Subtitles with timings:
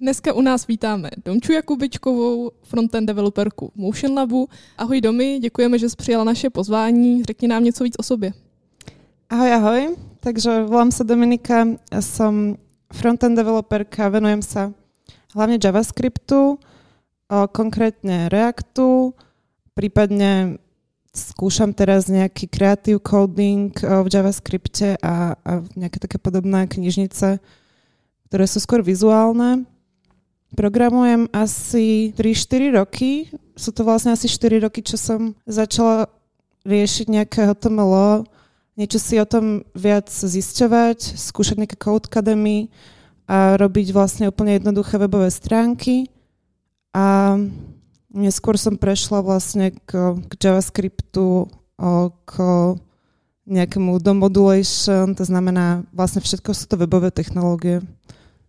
[0.00, 4.48] Dneska u nás vítáme Domču Jakubičkovou, frontend developerku Motion Labu.
[4.78, 7.22] Ahoj Domy, děkujeme, že jsi přijala naše pozvání.
[7.22, 8.32] Řekni nám něco víc o sobě.
[9.30, 9.96] Ahoj, ahoj.
[10.20, 11.66] Takže volám sa Dominika,
[12.00, 12.56] som
[12.92, 14.72] frontend developerka, venujem sa
[15.36, 16.56] hlavne JavaScriptu,
[17.52, 19.12] konkrétne Reactu,
[19.76, 20.56] prípadne
[21.12, 27.36] skúšam teraz nejaký creative coding v JavaScripte a, a nejaké také podobné knižnice,
[28.32, 29.68] ktoré sú skôr vizuálne.
[30.50, 33.30] Programujem asi 3-4 roky.
[33.54, 36.10] Sú to vlastne asi 4 roky, čo som začala
[36.66, 38.26] riešiť nejaké HTML,
[38.76, 42.08] niečo si o tom viac zisťovať, skúšať nejaké Code
[43.30, 46.10] a robiť vlastne úplne jednoduché webové stránky.
[46.90, 47.38] A
[48.10, 51.46] neskôr som prešla vlastne k, k JavaScriptu,
[52.26, 52.32] k
[53.46, 57.80] nejakému domodulation, to znamená vlastne všetko sú to webové technológie.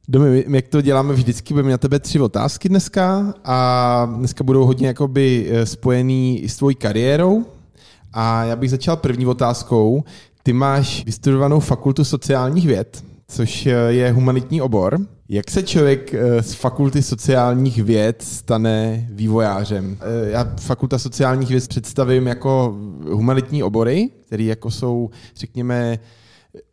[0.07, 4.87] Domy, jak to děláme vždycky, budeme na tebe tři otázky dneska a dneska budou hodně
[4.87, 7.45] jakoby eh, spojený s tvojí kariérou.
[8.13, 10.03] A já bych začal první otázkou.
[10.43, 14.99] Ty máš vystudovanou fakultu sociálních věd, což eh, je humanitní obor.
[15.29, 19.97] Jak se člověk eh, z fakulty sociálních věd stane vývojářem?
[20.23, 22.77] Já fakulta sociálních věd představím jako
[23.11, 25.99] humanitní obory, které jako jsou, řekněme,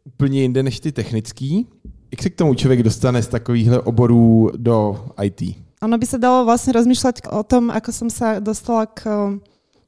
[0.04, 1.66] úplně jinde než ty technický.
[2.10, 5.68] Jak se k tomu člověk dostane z takovýchhle oborů do IT?
[5.82, 9.38] Ono by sa dalo vlastne rozmýšľať o tom, ako som sa dostala k um,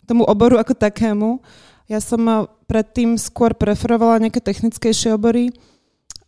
[0.06, 1.42] tomu oboru ako takému.
[1.90, 5.50] Ja som uh, predtým skôr preferovala nejaké technickejšie obory.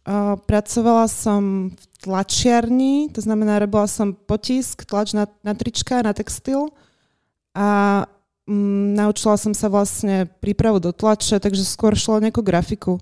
[0.03, 6.11] Uh, pracovala som v tlačiarni, to znamená, robila som potisk, tlač na, na trička, na
[6.11, 6.75] textil
[7.55, 8.03] a
[8.51, 12.99] um, naučila som sa vlastne prípravu do tlače, takže skôr šlo nejakú grafiku.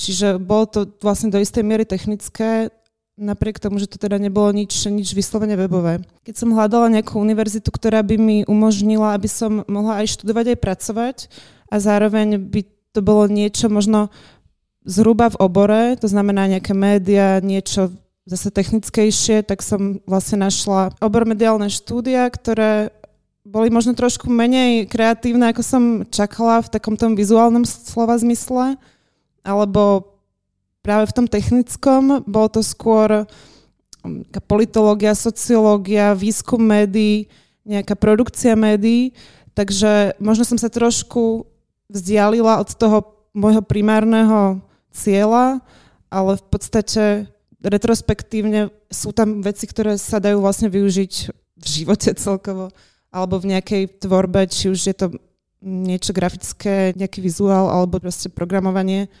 [0.00, 2.72] Čiže bolo to vlastne do istej miery technické,
[3.20, 6.00] napriek tomu, že to teda nebolo nič, nič vyslovene webové.
[6.24, 10.58] Keď som hľadala nejakú univerzitu, ktorá by mi umožnila, aby som mohla aj študovať, aj
[10.64, 11.16] pracovať
[11.68, 12.64] a zároveň by
[12.96, 14.08] to bolo niečo možno
[14.88, 17.92] zhruba v obore, to znamená nejaké média, niečo
[18.24, 22.88] zase technickejšie, tak som vlastne našla obor mediálne štúdia, ktoré
[23.44, 28.80] boli možno trošku menej kreatívne, ako som čakala v takom tom vizuálnom slova zmysle
[29.44, 30.16] alebo
[30.80, 33.24] práve v tom technickom, bolo to skôr
[34.04, 37.28] um, politológia, sociológia, výskum médií,
[37.64, 39.12] nejaká produkcia médií,
[39.52, 41.44] takže možno som sa trošku
[41.92, 43.04] vzdialila od toho
[43.36, 44.58] môjho primárneho
[44.90, 45.60] cieľa,
[46.10, 47.04] ale v podstate
[47.62, 51.12] retrospektívne sú tam veci, ktoré sa dajú vlastne využiť
[51.60, 52.72] v živote celkovo,
[53.12, 55.06] alebo v nejakej tvorbe, či už je to
[55.60, 59.12] niečo grafické, nejaký vizuál, alebo proste programovanie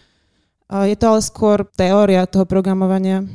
[0.70, 3.26] je to ale skôr teória toho programovania.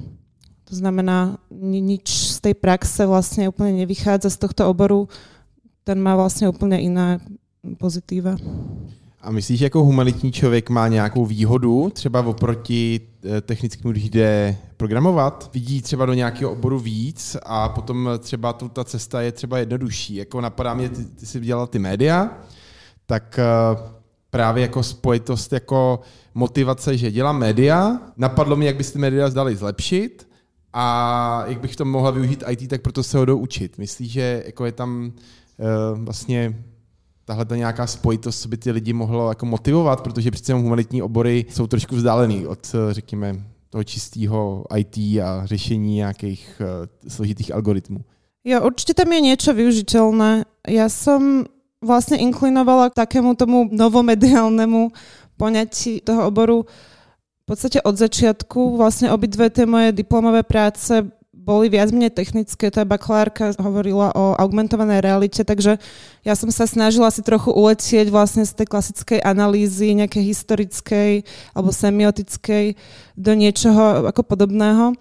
[0.66, 5.12] To znamená, nič z tej praxe vlastne úplne nevychádza z tohto oboru.
[5.84, 7.20] Ten má vlastne úplne iné
[7.78, 8.40] pozitíva.
[9.22, 15.50] A myslíš, jako humanitní člověk má nějakou výhodu, třeba oproti e, technickému, když jde programovat?
[15.54, 20.16] Vidí třeba do nějakého oboru víc a potom třeba ta cesta je třeba jednodušší.
[20.16, 22.38] Jako napadá mě, ty, ty jsi dělal ty média,
[23.06, 23.44] tak e,
[24.36, 26.00] právě jako spojitost jako
[26.34, 30.28] motivace, že dělám média, napadlo mi, jak by ty média zdali zlepšit
[30.74, 33.78] a jak bych to mohla využít IT, tak proto se ho jdou učit.
[33.78, 36.64] Myslíš, že jako je tam uh, vlastně
[37.26, 41.46] tahle ta nějaká spojitost, co by ty lidi mohlo jako motivovat, protože přece humanitní obory
[41.50, 48.00] jsou trošku vzdálený od, eh, řekněme, toho čistého IT a řešení nějakých uh, složitých algoritmů.
[48.46, 50.46] Jo, určite tam je niečo využiteľné.
[50.70, 51.50] Ja som
[51.86, 54.90] vlastne inklinovala k takému tomu novomediálnemu
[55.38, 56.66] poňatí toho oboru
[57.46, 58.76] v podstate od začiatku.
[58.76, 61.06] Vlastne obidve tie moje diplomové práce
[61.46, 62.74] boli viac menej technické.
[62.74, 65.78] Tá bakalárka hovorila o augmentovanej realite, takže
[66.26, 71.12] ja som sa snažila si trochu uletieť vlastne z tej klasickej analýzy, nejakej historickej
[71.54, 72.74] alebo semiotickej
[73.14, 74.98] do niečoho ako podobného.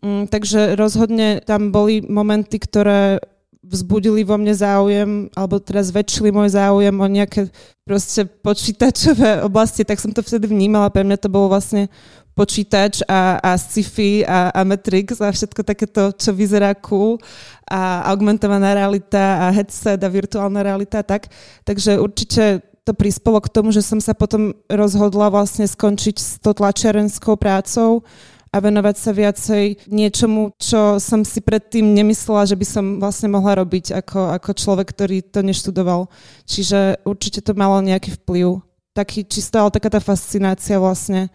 [0.00, 3.20] Mm, takže rozhodne tam boli momenty, ktoré
[3.66, 7.50] vzbudili vo mne záujem, alebo teraz zväčšili môj záujem o nejaké
[7.82, 10.90] proste počítačové oblasti, tak som to vtedy vnímala.
[10.90, 11.90] Pre mňa to bolo vlastne
[12.36, 17.16] počítač a, a sci-fi a, a Matrix a všetko takéto, čo vyzerá cool
[17.64, 21.32] a augmentovaná realita a headset a virtuálna realita tak.
[21.64, 26.54] Takže určite to prispelo k tomu, že som sa potom rozhodla vlastne skončiť s tou
[26.54, 28.04] tlačiarenskou prácou
[28.50, 33.58] a venovať sa viacej niečomu, čo som si predtým nemyslela, že by som vlastne mohla
[33.60, 36.08] robiť ako, ako človek, ktorý to neštudoval.
[36.46, 38.62] Čiže určite to malo nejaký vplyv.
[38.96, 41.28] Taký čisto, ale taká tá fascinácia vlastne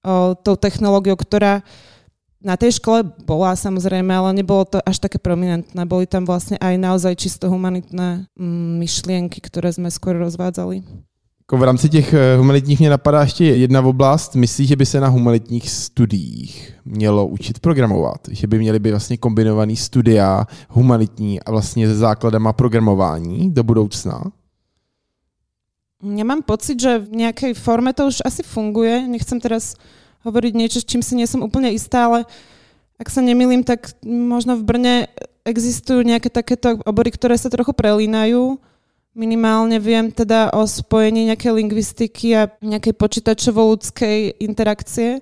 [0.00, 1.60] o, tou technológiou, ktorá
[2.42, 5.78] na tej škole bola samozrejme, ale nebolo to až také prominentné.
[5.86, 10.82] Boli tam vlastne aj naozaj čisto humanitné mm, myšlienky, ktoré sme skôr rozvádzali.
[11.42, 14.34] Jako v rámci těch eh, humanitních mě napadá ještě jedna oblast.
[14.34, 18.20] Myslíš, že by se na humanitních studiích mělo učit programovat?
[18.30, 24.22] Že by měly být vlastně kombinovaný studia humanitní a vlastně se základama programování do budoucna?
[26.02, 29.06] Ja mám pocit, že v nejakej forme to už asi funguje.
[29.06, 29.78] Nechcem teraz
[30.26, 32.26] hovoriť niečo, s čím si nie som úplne istá, ale
[32.98, 34.94] ak sa nemýlim, tak možno v Brne
[35.46, 38.58] existujú nejaké takéto obory, ktoré sa trochu prelínajú.
[39.12, 45.20] Minimálne viem teda o spojení nejakej lingvistiky a nejakej počítačovo-ľudskej interakcie.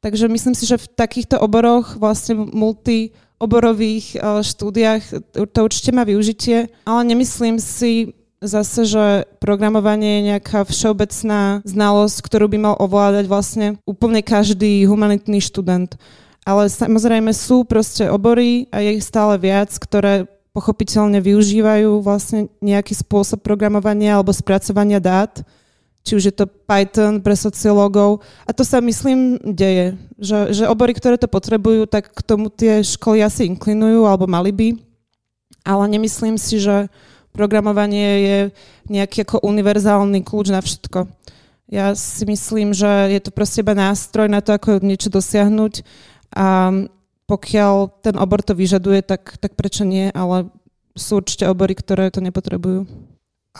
[0.00, 5.02] Takže myslím si, že v takýchto oboroch, vlastne multioborových eh, štúdiách
[5.34, 9.04] to určite má využitie, ale nemyslím si, zase, že
[9.42, 15.98] programovanie je nejaká všeobecná znalosť, ktorú by mal ovládať vlastne úplne každý humanitný študent.
[16.46, 22.98] Ale samozrejme sú proste obory a je ich stále viac, ktoré pochopiteľne využívajú vlastne nejaký
[22.98, 25.46] spôsob programovania alebo spracovania dát,
[26.02, 28.26] či už je to Python pre sociológov.
[28.42, 32.82] A to sa myslím deje, že, že obory, ktoré to potrebujú, tak k tomu tie
[32.82, 34.68] školy asi inklinujú alebo mali by.
[35.62, 36.90] Ale nemyslím si, že
[37.30, 38.38] programovanie je
[38.90, 41.06] nejaký ako univerzálny kľúč na všetko.
[41.70, 45.84] Ja si myslím, že je to proste iba nástroj na to, ako niečo dosiahnuť
[46.34, 46.72] a
[47.28, 50.48] pokiaľ ten obor to vyžaduje, tak, tak prečo nie, ale
[50.96, 52.88] sú určite obory, ktoré to nepotrebujú.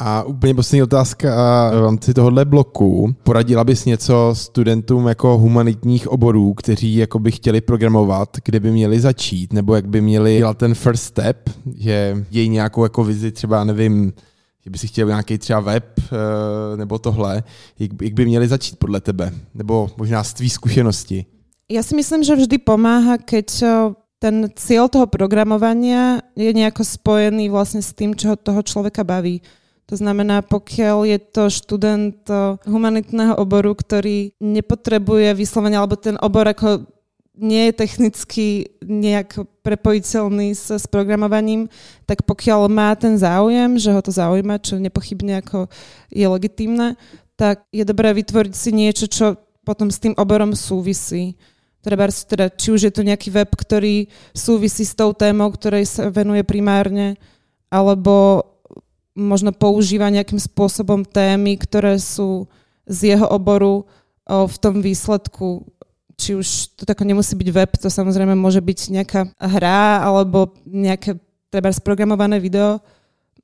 [0.00, 1.30] A úplně poslední otázka
[1.70, 3.14] v rámci tohohle bloku.
[3.22, 9.00] Poradila bys něco studentům jako humanitních oborů, kteří jako by chtěli programovat, kde by měli
[9.00, 13.64] začít, nebo jak by měli dělat ten first step, že její nějakou jako vizi třeba,
[13.64, 14.12] nevím,
[14.64, 17.42] že by si chtěl nějaký třeba web eh, nebo tohle,
[17.78, 21.26] jak by měli začít podle tebe, nebo možná z tvý zkušenosti?
[21.68, 23.72] Ja si myslím, že vždy pomáha, keď eh,
[24.18, 29.44] ten cieľ toho programovania je nejako spojený vlastne s tým, čo toho človeka baví.
[29.88, 36.48] To znamená, pokiaľ je to študent eh, humanitného oboru, ktorý nepotrebuje vyslovene, alebo ten obor
[36.48, 36.88] ako
[37.38, 38.46] nie je technicky
[38.82, 41.68] nejak prepojiteľný s, s programovaním,
[42.08, 45.70] tak pokiaľ má ten záujem, že ho to zaujíma, čo nepochybne ako
[46.10, 46.98] je legitímne,
[47.38, 49.26] tak je dobré vytvoriť si niečo, čo
[49.62, 51.38] potom s tým oborom súvisí.
[51.78, 56.10] Treba teda, či už je to nejaký web, ktorý súvisí s tou témou, ktorej sa
[56.10, 57.14] venuje primárne,
[57.70, 58.42] alebo
[59.14, 62.50] možno používa nejakým spôsobom témy, ktoré sú
[62.86, 63.86] z jeho oboru
[64.26, 65.66] v tom výsledku.
[66.18, 71.14] Či už to tako nemusí byť web, to samozrejme môže byť nejaká hra alebo nejaké
[71.46, 72.82] treba sprogramované video.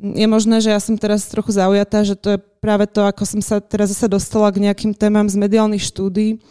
[0.02, 3.38] Je možné, že ja som teraz trochu zaujatá, že to je práve to, ako som
[3.38, 6.42] sa teraz zase dostala k nejakým témam z mediálnych štúdí,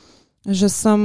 [0.48, 1.04] že som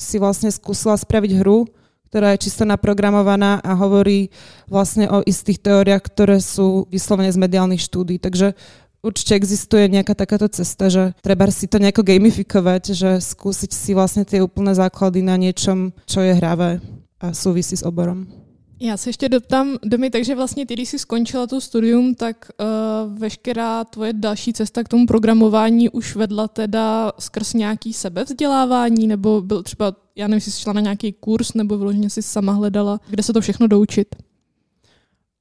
[0.00, 1.68] si vlastne skúsila spraviť hru,
[2.10, 4.34] ktorá je čisto naprogramovaná a hovorí
[4.66, 8.18] vlastne o istých teóriách, ktoré sú vyslovene z mediálnych štúdí.
[8.18, 8.58] Takže
[8.98, 14.26] určite existuje nejaká takáto cesta, že treba si to nejako gamifikovať, že skúsiť si vlastne
[14.26, 16.82] tie úplné základy na niečom, čo je hravé
[17.20, 18.39] a súvisí s oborom.
[18.82, 23.18] Já se ještě doptám, Domy, takže vlastně ty, když jsi skončila to studium, tak uh,
[23.18, 29.62] veškerá tvoje další cesta k tomu programování už vedla teda skrz nějaký sebevzdělávání, nebo byl
[29.62, 33.32] třeba, já nevím, jsi šla na nějaký kurz, nebo vyloženě si sama hledala, kde se
[33.32, 34.16] to všechno doučit?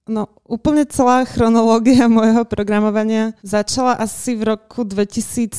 [0.09, 5.53] No, úplne celá chronológia môjho programovania začala asi v roku 2017.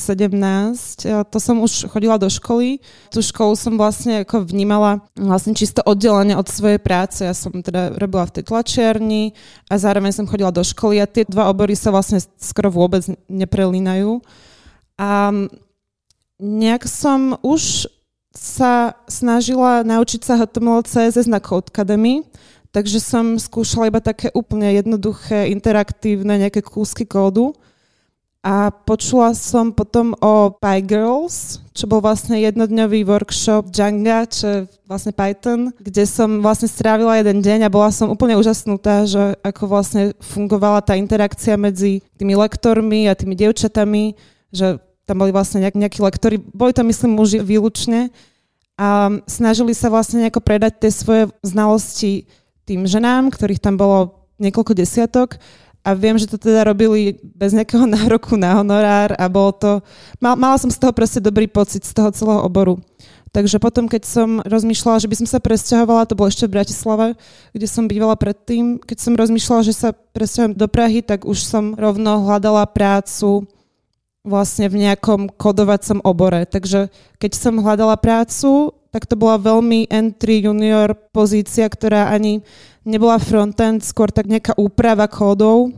[1.06, 2.82] To som už chodila do školy.
[3.14, 7.22] Tú školu som vlastne ako vnímala vlastne čisto oddelenie od svojej práce.
[7.22, 9.38] Ja som teda robila v tej tlačiarni
[9.70, 14.18] a zároveň som chodila do školy a tie dva obory sa vlastne skoro vôbec neprelínajú.
[14.98, 15.30] A
[16.42, 17.86] nejak som už
[18.34, 22.26] sa snažila naučiť sa HTML CSS na Codecademy,
[22.70, 27.54] takže som skúšala iba také úplne jednoduché, interaktívne nejaké kúsky kódu.
[28.40, 34.58] A počula som potom o PyGirls, čo bol vlastne jednodňový workshop Django, čo je
[34.88, 39.68] vlastne Python, kde som vlastne strávila jeden deň a bola som úplne úžasnutá, že ako
[39.68, 44.16] vlastne fungovala tá interakcia medzi tými lektormi a tými dievčatami,
[44.48, 48.08] že tam boli vlastne nejak, nejakí lektori, boli to myslím muži výlučne
[48.80, 52.24] a snažili sa vlastne nejako predať tie svoje znalosti
[52.70, 55.42] tým ženám, ktorých tam bolo niekoľko desiatok
[55.82, 59.70] a viem, že to teda robili bez nejakého nároku na honorár a bolo to,
[60.22, 62.78] mal, mala som z toho proste dobrý pocit z toho celého oboru.
[63.30, 67.06] Takže potom, keď som rozmýšľala, že by som sa presťahovala, to bolo ešte v Bratislave,
[67.54, 71.78] kde som bývala predtým, keď som rozmýšľala, že sa presťahujem do Prahy, tak už som
[71.78, 73.46] rovno hľadala prácu
[74.20, 76.44] vlastne v nejakom kodovacom obore.
[76.44, 82.42] Takže keď som hľadala prácu, tak to bola veľmi entry junior pozícia, ktorá ani
[82.82, 85.72] nebola frontend, skôr tak nejaká úprava kódov.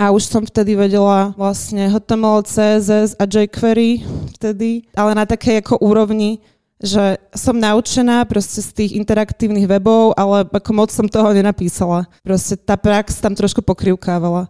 [0.00, 4.00] A už som vtedy vedela vlastne HTML, CSS a jQuery
[4.40, 6.40] vtedy, ale na takej ako úrovni,
[6.80, 12.08] že som naučená proste z tých interaktívnych webov, ale ako moc som toho nenapísala.
[12.24, 14.48] Proste tá prax tam trošku pokrivkávala.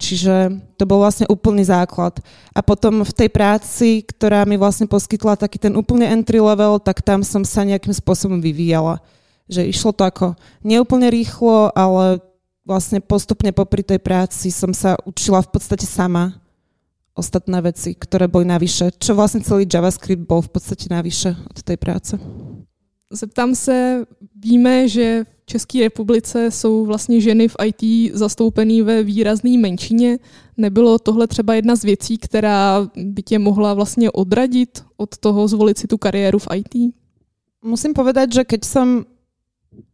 [0.00, 2.16] Čiže to bol vlastne úplný základ.
[2.56, 7.04] A potom v tej práci, ktorá mi vlastne poskytla taký ten úplne entry level, tak
[7.04, 9.04] tam som sa nejakým spôsobom vyvíjala.
[9.52, 10.26] Že išlo to ako
[10.64, 12.24] neúplne rýchlo, ale
[12.64, 16.40] vlastne postupne popri tej práci som sa učila v podstate sama
[17.12, 18.96] ostatné veci, ktoré boli navyše.
[18.96, 22.16] Čo vlastne celý JavaScript bol v podstate navyše od tej práce.
[23.12, 29.58] Zeptám se, víme, že v České republice jsou vlastně ženy v IT zastoupený ve výrazné
[29.58, 30.18] menšině.
[30.56, 35.78] Nebylo tohle třeba jedna z věcí, která by tě mohla vlastně odradit od toho zvolit
[35.78, 36.94] si tu kariéru v IT?
[37.64, 39.04] Musím povedať, že keď som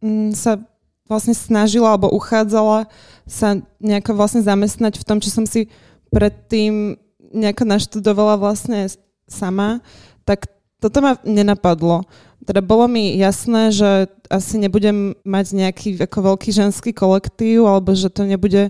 [0.01, 0.61] mm, sa
[1.09, 2.87] vlastne snažila alebo uchádzala
[3.27, 5.67] sa nejako vlastne zamestnať v tom, čo som si
[6.11, 6.95] predtým
[7.33, 8.87] nejako naštudovala vlastne
[9.27, 9.83] sama,
[10.23, 10.47] tak
[10.79, 12.07] toto ma nenapadlo.
[12.45, 18.11] Teda bolo mi jasné, že asi nebudem mať nejaký ako veľký ženský kolektív, alebo že
[18.13, 18.69] to nebude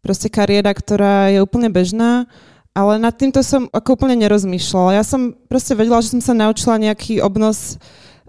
[0.00, 2.24] proste kariéra, ktorá je úplne bežná,
[2.72, 4.96] ale nad týmto som ako úplne nerozmýšľala.
[4.96, 7.76] Ja som proste vedela, že som sa naučila nejaký obnos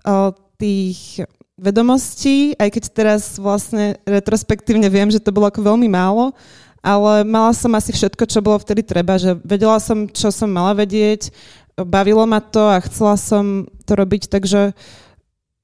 [0.03, 1.23] uh, tých
[1.61, 6.33] vedomostí, aj keď teraz vlastne retrospektívne viem, že to bolo ako veľmi málo,
[6.81, 10.73] ale mala som asi všetko, čo bolo vtedy treba, že vedela som, čo som mala
[10.73, 11.29] vedieť,
[11.77, 14.71] bavilo ma to a chcela som to robiť, takže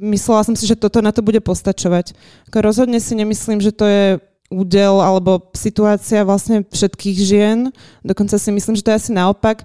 [0.04, 2.12] myslela som si, že toto na to bude postačovať.
[2.52, 4.06] Rozhodne si nemyslím, že to je
[4.48, 7.58] údel alebo situácia vlastne všetkých žien.
[8.04, 9.64] Dokonca si myslím, že to je asi naopak.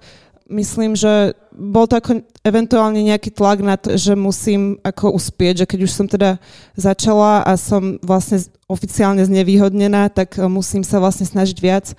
[0.50, 5.68] Myslím, že bol to ako eventuálne nejaký tlak na to, že musím ako uspieť, že
[5.70, 6.36] keď už som teda
[6.74, 11.94] začala a som vlastne oficiálne znevýhodnená, tak musím sa vlastne snažiť viac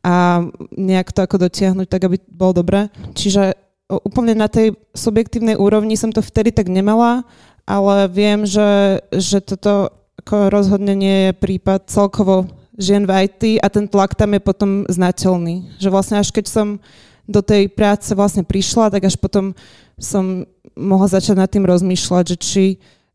[0.00, 2.86] a nejak to ako dotiahnuť tak, aby bolo dobré.
[3.18, 3.58] Čiže
[3.88, 7.24] úplne na tej subjektívnej úrovni som to vtedy tak nemala,
[7.64, 9.92] ale viem, že, že toto
[10.24, 12.44] ako rozhodne nie je prípad celkovo
[12.76, 15.80] žien v IT a ten tlak tam je potom znateľný.
[15.80, 16.66] Že vlastne až keď som
[17.24, 19.56] do tej práce vlastne prišla, tak až potom
[19.96, 20.44] som
[20.76, 22.64] mohla začať nad tým rozmýšľať, že či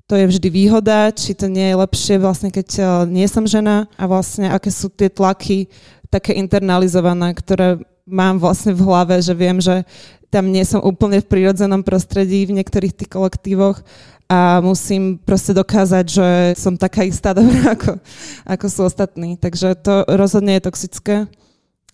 [0.03, 3.87] to je vždy výhoda, či to nie je lepšie vlastne, keď eh, nie som žena
[3.95, 5.71] a vlastne aké sú tie tlaky
[6.11, 9.87] také internalizované, ktoré mám vlastne v hlave, že viem, že
[10.33, 13.85] tam nie som úplne v prírodzenom prostredí v niektorých tých kolektívoch
[14.25, 18.01] a musím proste dokázať, že som taká istá dobrá, ako,
[18.49, 19.37] ako sú ostatní.
[19.37, 21.15] Takže to rozhodne je toxické,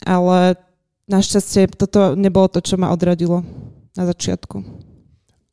[0.07, 0.55] ale
[1.11, 3.43] našťastie toto nebolo to, čo ma odradilo
[3.99, 4.87] na začiatku.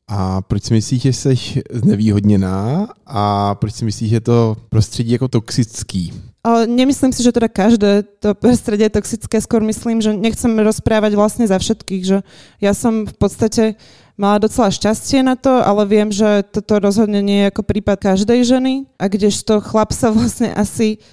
[0.07, 1.35] A proč si myslíš, že jsi
[1.71, 6.13] znevýhodněná a proč si myslíš, že to prostředí jako toxický?
[6.47, 11.19] Ale nemyslím si, že teda každé to prostredie je toxické, skôr myslím, že nechcem rozprávať
[11.19, 12.23] vlastne za všetkých, že
[12.63, 13.75] ja som v podstate
[14.15, 18.47] mala docela šťastie na to, ale viem, že toto rozhodne nie je ako prípad každej
[18.47, 21.03] ženy a kdežto chlap sa vlastne asi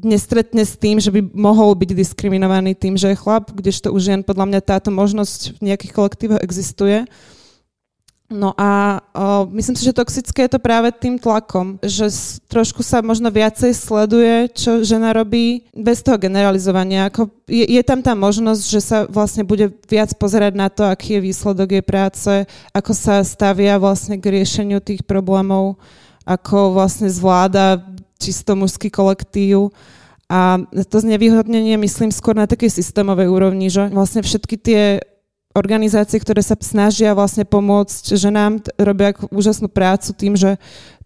[0.00, 4.20] nestretne s tým, že by mohol byť diskriminovaný tým, že je chlap, kdežto už žien
[4.24, 7.04] podľa mňa táto možnosť v nejakých kolektívoch existuje.
[8.32, 12.80] No a o, myslím si, že toxické je to práve tým tlakom, že s, trošku
[12.80, 17.12] sa možno viacej sleduje, čo žena robí bez toho generalizovania.
[17.12, 21.20] Ako je, je tam tá možnosť, že sa vlastne bude viac pozerať na to, aký
[21.20, 22.32] je výsledok jej práce,
[22.72, 25.76] ako sa stavia vlastne k riešeniu tých problémov,
[26.24, 27.84] ako vlastne zvláda
[28.16, 29.76] čisto mužský kolektív.
[30.32, 30.56] A
[30.88, 34.82] to znevýhodnenie myslím skôr na takej systémovej úrovni, že vlastne všetky tie
[35.52, 40.56] organizácie, ktoré sa snažia vlastne pomôcť ženám, robia úžasnú prácu tým, že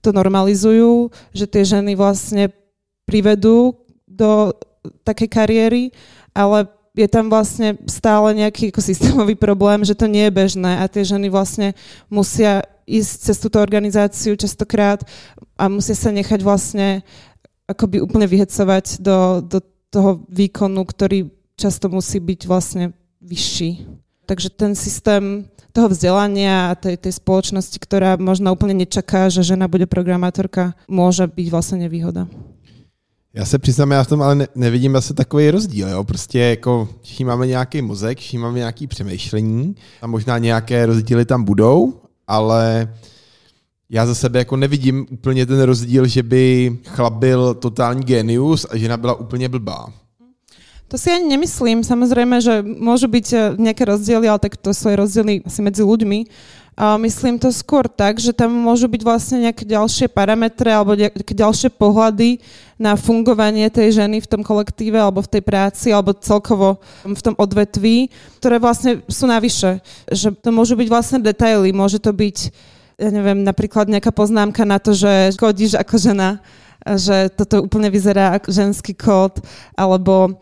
[0.00, 2.54] to normalizujú, že tie ženy vlastne
[3.06, 3.74] privedú
[4.06, 4.54] do
[5.02, 5.84] takej kariéry,
[6.30, 10.88] ale je tam vlastne stále nejaký ako systémový problém, že to nie je bežné a
[10.88, 11.76] tie ženy vlastne
[12.08, 15.02] musia ísť cez túto organizáciu častokrát
[15.58, 17.02] a musia sa nechať vlastne
[17.66, 19.58] akoby úplne vyhecovať do, do
[19.90, 21.26] toho výkonu, ktorý
[21.58, 24.05] často musí byť vlastne vyšší.
[24.26, 29.68] Takže ten systém toho vzdelania a tej, tej spoločnosti, ktorá možno úplne nečaká, že žena
[29.68, 32.26] bude programátorka, môže byť vlastne nevýhoda.
[33.36, 35.88] Já se přiznám, já v tom ale ne, nevidím asi takový rozdíl.
[35.88, 36.04] Jo?
[36.04, 41.44] Prostě jako všichni máme nějaký mozek, všichni máme nějaké přemýšlení a možná nějaké rozdíly tam
[41.44, 42.94] budou, ale
[43.90, 48.76] já za sebe jako nevidím úplně ten rozdíl, že by chlap byl totální genius a
[48.76, 49.92] žena byla úplně blbá.
[50.86, 51.82] To si ani nemyslím.
[51.82, 55.82] Samozrejme, že môžu byť e, nejaké rozdiely, ale tak to sú aj rozdiely asi medzi
[55.82, 56.30] ľuďmi.
[56.76, 61.32] A myslím to skôr tak, že tam môžu byť vlastne nejaké ďalšie parametre alebo nejaké
[61.32, 62.38] ďalšie pohľady
[62.76, 67.32] na fungovanie tej ženy v tom kolektíve alebo v tej práci alebo celkovo v tom
[67.34, 69.80] odvetví, ktoré vlastne sú navyše.
[70.12, 72.52] Že to môžu byť vlastne detaily, môže to byť
[72.96, 76.40] ja neviem, napríklad nejaká poznámka na to, že chodíš ako žena,
[76.96, 79.44] že toto úplne vyzerá ako ženský kód,
[79.76, 80.40] alebo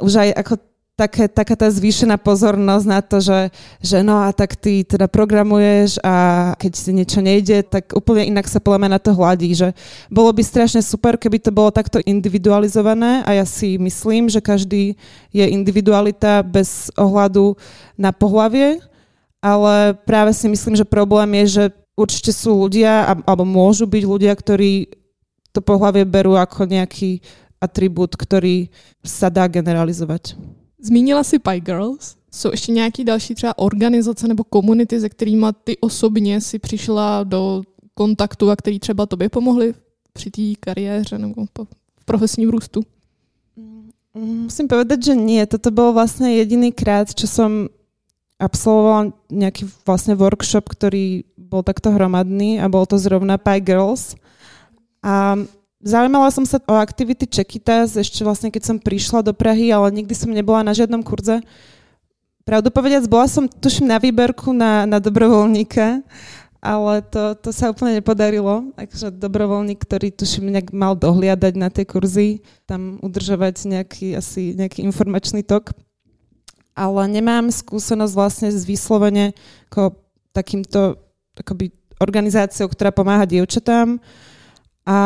[0.00, 0.54] už aj ako
[0.94, 3.50] také, taká tá zvýšená pozornosť na to, že,
[3.82, 6.14] že no a tak ty teda programuješ a
[6.54, 9.74] keď si niečo nejde, tak úplne inak sa podľa na to hladí, že
[10.06, 14.94] bolo by strašne super, keby to bolo takto individualizované a ja si myslím, že každý
[15.34, 17.58] je individualita bez ohľadu
[17.98, 18.78] na pohlavie,
[19.42, 21.64] ale práve si myslím, že problém je, že
[21.98, 24.88] určite sú ľudia, alebo môžu byť ľudia, ktorí
[25.54, 27.22] to pohlavie berú ako nejaký
[27.64, 28.68] atribút, ktorý
[29.00, 30.36] sa dá generalizovať.
[30.78, 32.20] Zmínila si Pie Girls.
[32.30, 37.62] Jsou ještě nějaké další třeba organizace nebo komunity, se kterými ty osobně si přišla do
[37.94, 39.74] kontaktu a který třeba tobě pomohli
[40.12, 41.46] při té kariéře nebo
[41.96, 42.82] v profesním růstu?
[44.14, 45.42] Musím povedať, že nie.
[45.42, 47.66] Toto bol vlastne jediný krát, čo som
[48.38, 54.14] absolvovala nejaký vlastne workshop, ktorý bol takto hromadný a bol to zrovna Pie Girls.
[55.02, 55.34] A
[55.84, 60.16] Zaujímala som sa o aktivity Čekitas ešte vlastne, keď som prišla do Prahy, ale nikdy
[60.16, 61.44] som nebola na žiadnom kurze.
[62.48, 66.00] Pravdu povediac, bola som, tuším, na výberku na, na dobrovoľníka,
[66.64, 68.72] ale to, to sa úplne nepodarilo.
[68.80, 74.80] Takže dobrovoľník, ktorý tuším nejak mal dohliadať na tie kurzy, tam udržovať nejaký, asi nejaký
[74.88, 75.76] informačný tok.
[76.72, 79.36] Ale nemám skúsenosť vlastne s vyslovene
[79.68, 80.00] ako
[80.32, 80.96] takýmto
[81.36, 84.00] akoby organizáciou, ktorá pomáha dievčatám.
[84.88, 84.96] A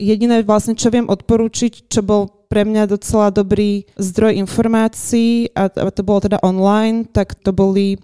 [0.00, 6.02] jediné vlastne, čo viem odporúčiť, čo bol pre mňa docela dobrý zdroj informácií a, to
[6.02, 8.00] bolo teda online, tak to boli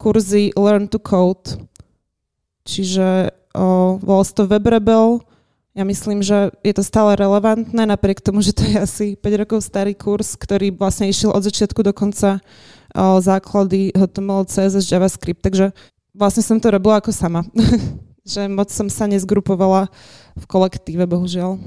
[0.00, 1.60] kurzy Learn to Code.
[2.64, 5.20] Čiže o, volal to WebRebel.
[5.76, 9.58] Ja myslím, že je to stále relevantné, napriek tomu, že to je asi 5 rokov
[9.60, 12.40] starý kurz, ktorý vlastne išiel od začiatku do konca
[12.96, 15.44] o, základy HTML, CSS, JavaScript.
[15.44, 15.76] Takže
[16.16, 17.44] vlastne som to robila ako sama.
[18.24, 19.88] že moc som sa nezgrupovala
[20.40, 21.58] v kolektíve, bohužel.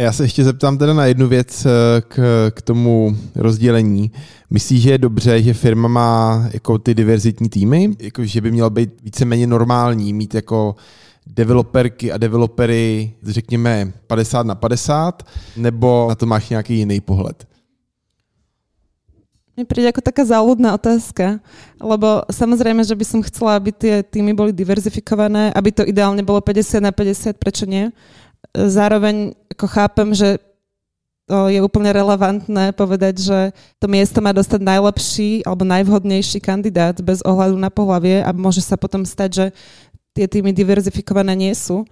[0.00, 4.12] Já se ještě zeptám teda na jednu věc eh, k, k tomu rozdělení.
[4.50, 7.96] Myslíš, že je dobře, že firma má jako ty diverzitní týmy?
[7.98, 10.76] Jako, že by mělo být víceméně normální, mít jako
[11.26, 15.22] developerky a developery, řekněme, 50 na 50?
[15.56, 17.46] Nebo na to máš nějaký jiný pohled?
[19.58, 21.42] Mi príde ako taká záľudná otázka,
[21.82, 26.38] lebo samozrejme, že by som chcela, aby tie týmy boli diverzifikované, aby to ideálne bolo
[26.38, 27.90] 50 na 50, prečo nie?
[28.54, 30.38] Zároveň ako chápem, že
[31.26, 33.38] je úplne relevantné povedať, že
[33.82, 38.78] to miesto má dostať najlepší alebo najvhodnejší kandidát bez ohľadu na pohlavie a môže sa
[38.78, 39.46] potom stať, že
[40.14, 41.82] tie týmy diverzifikované nie sú.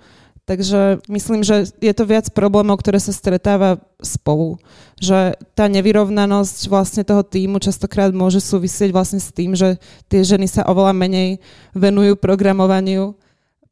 [0.47, 4.63] Takže myslím, že je to viac problémov, ktoré sa stretáva spolu.
[4.95, 9.75] Že tá nevyrovnanosť vlastne toho týmu častokrát môže súvisieť vlastne s tým, že
[10.07, 11.43] tie ženy sa oveľa menej
[11.75, 13.19] venujú programovaniu,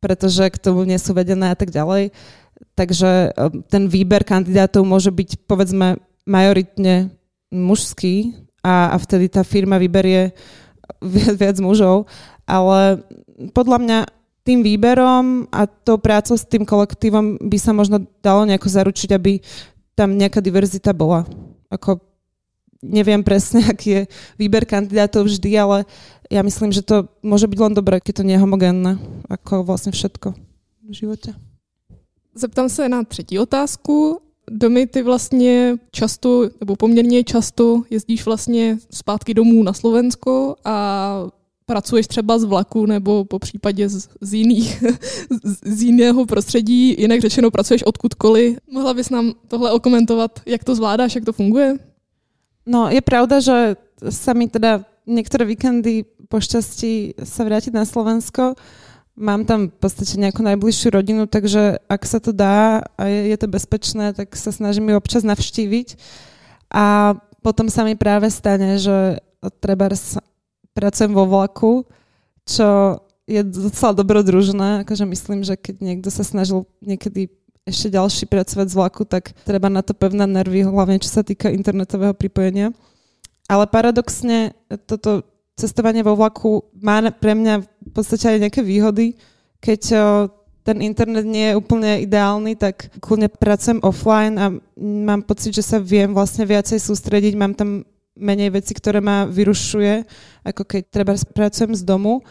[0.03, 2.11] pretože k tomu nie sú vedené a tak ďalej.
[2.75, 7.15] Takže um, ten výber kandidátov môže byť povedzme majoritne
[7.55, 8.35] mužský
[8.67, 10.35] a, a vtedy tá firma vyberie
[11.39, 12.11] viac mužov.
[12.51, 12.99] Ale
[13.55, 13.99] podľa mňa
[14.45, 19.41] tým výberom a tou prácou s tým kolektívom by sa možno dalo nejako zaručiť, aby
[19.97, 21.25] tam nejaká diverzita bola.
[21.73, 21.99] Ako
[22.85, 24.03] neviem presne, aký je
[24.37, 25.79] výber kandidátov vždy, ale
[26.29, 29.01] ja myslím, že to môže byť len dobré, keď to nie je homogénne,
[29.33, 30.37] ako vlastne všetko
[30.85, 31.33] v živote.
[32.35, 34.21] Zeptám se na třetí otázku.
[34.51, 41.27] Domy, ty vlastně často, nebo poměrně často jezdíš vlastně zpátky domů na Slovensko a
[41.67, 44.85] pracuješ třeba z vlaku nebo po případě z, z, jiných,
[45.65, 48.59] z jiného prostředí, jinak řečeno pracuješ odkudkoliv.
[48.71, 51.77] Mohla bys nám tohle okomentovat, jak to zvládáš, jak to funguje?
[52.67, 53.77] No, je pravda, že
[54.09, 58.57] sa mi teda niektoré víkendy po šťastí sa vrátiť na Slovensko.
[59.15, 63.37] Mám tam v podstate nejakú najbližšiu rodinu, takže ak sa to dá a je, je
[63.39, 66.01] to bezpečné, tak sa snažím ju občas navštíviť.
[66.73, 69.23] A potom sa mi práve stane, že
[69.61, 69.93] treba
[70.75, 71.87] pracujem vo vlaku,
[72.45, 74.85] čo je docela dobrodružné.
[74.85, 77.33] Akože myslím, že keď niekto sa snažil niekedy
[77.65, 81.49] ešte ďalší pracovať z vlaku, tak treba na to pevné nervy, hlavne čo sa týka
[81.49, 82.77] internetového pripojenia.
[83.49, 84.53] Ale paradoxne
[84.85, 85.25] toto
[85.57, 89.17] cestovanie vo vlaku má pre mňa v podstate aj nejaké výhody.
[89.65, 89.83] Keď
[90.65, 95.77] ten internet nie je úplne ideálny, tak kľudne pracujem offline a mám pocit, že sa
[95.77, 97.85] viem vlastne viacej sústrediť, mám tam
[98.15, 100.07] menej veci, ktoré ma vyrušuje,
[100.47, 102.23] ako keď treba pracujem z domu.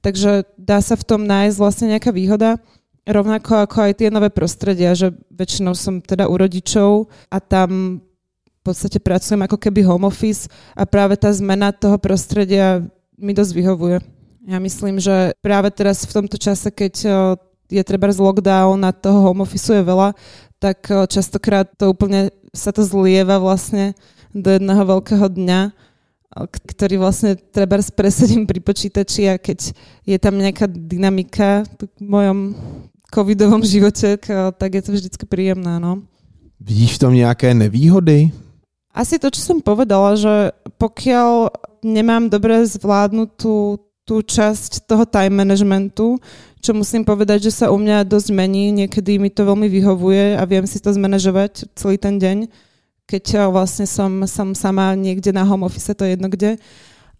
[0.00, 2.58] Takže dá sa v tom nájsť vlastne nejaká výhoda.
[3.04, 8.00] Rovnako ako aj tie nové prostredia, že väčšinou som teda u rodičov a tam
[8.64, 12.80] podstate pracujem ako keby home office a práve tá zmena toho prostredia
[13.20, 14.00] mi dosť vyhovuje.
[14.48, 16.94] Ja myslím, že práve teraz v tomto čase, keď
[17.68, 20.16] je treba z lockdown a toho home office je veľa,
[20.56, 23.92] tak častokrát to úplne sa to zlieva vlastne
[24.34, 25.60] do jedného veľkého dňa,
[26.74, 29.70] ktorý vlastne treba presedím pri počítači a keď
[30.02, 32.38] je tam nejaká dynamika v mojom
[33.14, 34.18] covidovom živote,
[34.58, 36.02] tak je to vždycky príjemné, no.
[36.58, 38.34] Vidíš v tom nejaké nevýhody?
[38.90, 41.54] Asi to, čo som povedala, že pokiaľ
[41.86, 46.18] nemám dobre zvládnutú tú časť toho time managementu,
[46.60, 50.42] čo musím povedať, že sa u mňa dosť mení, niekedy mi to veľmi vyhovuje a
[50.44, 52.50] viem si to zmanéžovať celý ten deň,
[53.04, 56.56] keď vlastne som, som sama niekde na home office, to je jedno kde,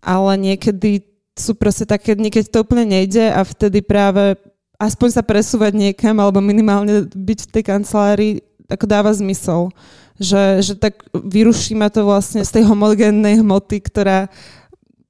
[0.01, 4.39] ale niekedy sú proste také dni, keď to úplne nejde a vtedy práve
[4.79, 8.33] aspoň sa presúvať niekam alebo minimálne byť v tej kancelárii
[8.71, 9.75] ako dáva zmysel
[10.19, 14.31] že, že tak vyruší ma to vlastne z tej homogénnej hmoty, ktorá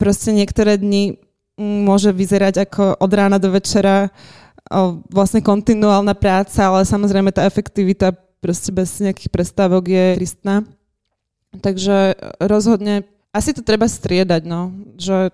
[0.00, 1.20] proste niektoré dni
[1.60, 4.08] mm, môže vyzerať ako od rána do večera
[5.12, 10.68] vlastne kontinuálna práca, ale samozrejme tá efektivita proste bez nejakých prestávok je tristná.
[11.64, 12.12] Takže
[12.44, 14.68] rozhodne asi to treba striedať, no,
[15.00, 15.32] že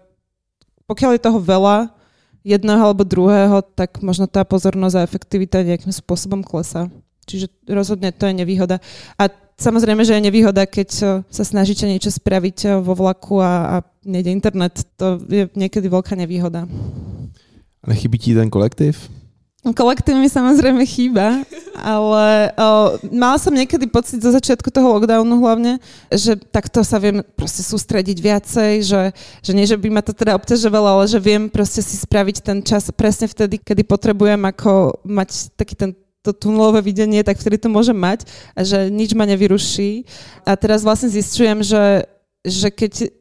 [0.87, 1.91] pokiaľ je toho veľa,
[2.47, 6.89] jedného alebo druhého, tak možno tá pozornosť a efektivita nejakým spôsobom klesá.
[7.29, 8.79] Čiže rozhodne to je nevýhoda.
[9.19, 9.29] A
[9.61, 13.77] Samozrejme, že je nevýhoda, keď sa snažíte niečo spraviť vo vlaku a, a
[14.09, 14.89] nejde internet.
[14.97, 16.65] To je niekedy veľká nevýhoda.
[16.65, 19.20] A nechybí ti ten kolektív?
[19.61, 21.45] Kolektív mi samozrejme chýba,
[21.77, 25.77] ale o, mala som niekedy pocit zo začiatku toho lockdownu hlavne,
[26.09, 29.13] že takto sa viem proste sústrediť viacej, že,
[29.45, 32.65] že nie, že by ma to teda obťažovalo, ale že viem proste si spraviť ten
[32.65, 35.93] čas presne vtedy, kedy potrebujem ako mať taký ten
[36.25, 40.09] to tunelové videnie, tak vtedy to môžem mať a že nič ma nevyruší.
[40.45, 42.09] A teraz vlastne zistujem, že,
[42.45, 43.13] že keď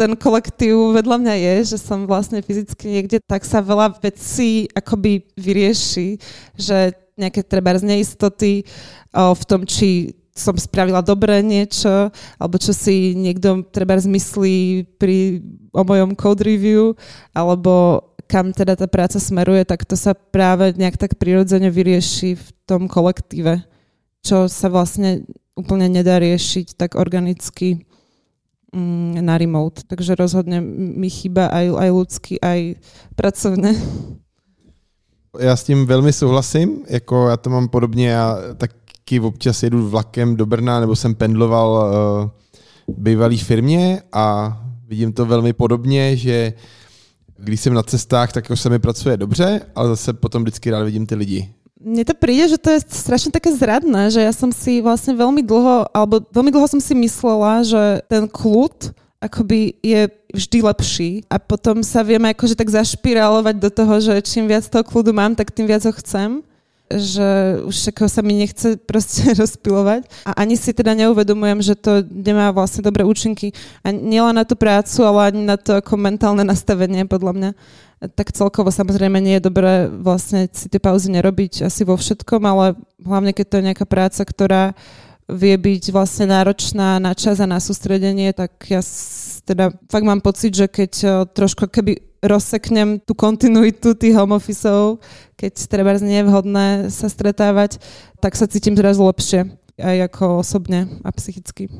[0.00, 5.28] ten kolektív vedľa mňa je, že som vlastne fyzicky niekde, tak sa veľa vecí akoby
[5.36, 6.16] vyrieši,
[6.56, 8.64] že nejaké treba z neistoty
[9.12, 12.08] o, v tom, či som spravila dobre niečo,
[12.40, 15.44] alebo čo si niekto treba zmyslí pri,
[15.76, 16.96] o mojom code review,
[17.36, 22.46] alebo kam teda tá práca smeruje, tak to sa práve nejak tak prirodzene vyrieši v
[22.64, 23.60] tom kolektíve,
[24.24, 27.89] čo sa vlastne úplne nedá riešiť tak organicky
[29.20, 29.82] na remote.
[29.86, 32.74] Takže rozhodne mi chýba aj, aj ľudský, aj
[33.16, 33.74] pracovné.
[35.38, 40.36] Já s tím velmi souhlasím, jako já to mám podobně, já taky občas jedu vlakem
[40.36, 42.30] do Brna, nebo jsem pendloval uh,
[42.96, 44.56] bývalý firmě a
[44.88, 46.52] vidím to velmi podobně, že
[47.38, 50.82] když jsem na cestách, tak už se mi pracuje dobře, ale zase potom vždycky rád
[50.82, 51.52] vidím ty lidi.
[51.80, 55.40] Mne to príde, že to je strašne také zradné, že ja som si vlastne veľmi
[55.40, 61.10] dlho, alebo veľmi dlho som si myslela, že ten kľud akoby je vždy lepší.
[61.28, 65.36] A potom sa vieme akože tak zašpirálovať do toho, že čím viac toho kľudu mám,
[65.36, 66.40] tak tým viac ho chcem
[66.90, 67.74] že už
[68.10, 73.06] sa mi nechce proste rozpilovať a ani si teda neuvedomujem, že to nemá vlastne dobré
[73.06, 73.54] účinky
[73.86, 77.50] a nielen na tú prácu, ale ani na to ako mentálne nastavenie podľa mňa.
[78.16, 82.74] Tak celkovo samozrejme nie je dobré vlastne si tie pauzy nerobiť asi vo všetkom, ale
[82.96, 84.72] hlavne keď to je nejaká práca, ktorá
[85.30, 88.82] vie byť vlastne náročná na čas a na sústredenie, tak ja
[89.46, 90.92] teda fakt mám pocit, že keď
[91.30, 95.00] trošku keby rozseknem tú kontinuitu tých home officeov,
[95.40, 97.80] keď treba nie je vhodné sa stretávať,
[98.20, 99.48] tak sa cítim teraz lepšie.
[99.80, 101.72] aj ako osobne a psychicky.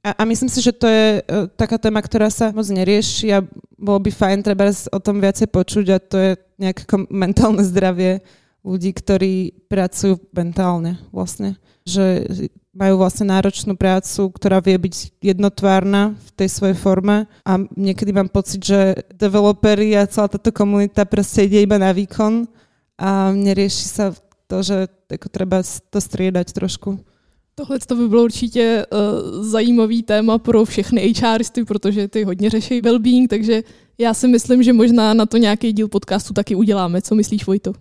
[0.00, 3.44] A, a myslím si, že to je uh, taká téma, ktorá sa moc nerieši a
[3.76, 8.24] bolo by fajn treba o tom viacej počuť a to je nejaké mentálne zdravie
[8.64, 11.56] ľudí, ktorí pracujú mentálne vlastne.
[11.88, 12.28] Že
[12.70, 18.30] majú vlastne náročnú prácu, ktorá vie byť jednotvárna v tej svojej forme a niekedy mám
[18.30, 22.46] pocit, že developeri a celá táto komunita proste ide iba na výkon
[22.94, 24.14] a nerieši sa
[24.46, 26.98] to, že ako treba to striedať trošku.
[27.54, 32.82] Tohle to by bylo určitě uh, zajímavý téma pro všechny HRisty, protože ty hodně řeší
[32.82, 33.62] well-being, takže
[33.98, 37.02] já si myslím, že možná na to nějaký díl podcastu taky uděláme.
[37.02, 37.72] Co myslíš, Vojto?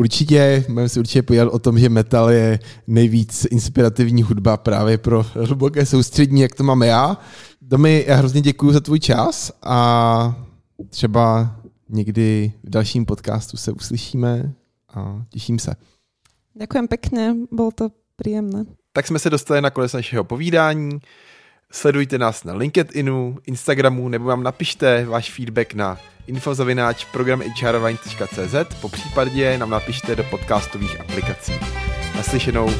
[0.00, 5.26] Určitě, můžeme si určitě povídat o tom, že metal je nejvíc inspirativní hudba právě pro
[5.34, 7.18] hluboké soustřední, jak to mám já.
[7.62, 10.46] Domy, já hrozně děkuji za tvůj čas a
[10.88, 11.56] třeba
[11.88, 14.52] někdy v dalším podcastu se uslyšíme
[14.94, 15.74] a těším se.
[16.54, 18.64] Ďakujem pekne, bolo to príjemné.
[18.92, 20.98] Tak jsme se dostali na konec našeho povídání.
[21.72, 25.98] Sledujte nás na LinkedInu, Instagramu nebo vám napište váš feedback na
[26.30, 31.52] infozavináč programhrvine.cz po případě nám napište do podcastových aplikací.
[32.16, 32.70] Naslyšenou